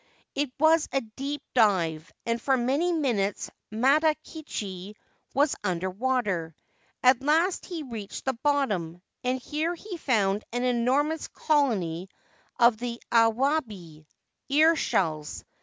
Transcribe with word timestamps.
It 0.33 0.51
was 0.59 0.89
a 0.91 0.99
deep 1.01 1.43
dive, 1.53 2.11
and 2.25 2.41
for 2.41 2.57
many 2.57 2.91
minutes 2.91 3.51
Matakichi 3.71 4.95
was 5.35 5.55
under 5.63 5.91
water. 5.91 6.55
At 7.03 7.21
last 7.21 7.67
he 7.67 7.83
reached 7.83 8.25
the 8.25 8.33
bottom, 8.33 9.03
and 9.23 9.39
here 9.39 9.75
he 9.75 9.97
found 9.97 10.43
an 10.51 10.63
enormous 10.63 11.27
colony 11.27 12.09
of 12.59 12.77
the 12.77 12.99
awabi 13.11 14.07
(ear 14.49 14.75
shells). 14.75 15.45